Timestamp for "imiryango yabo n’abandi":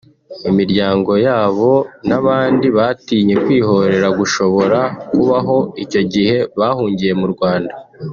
0.49-2.67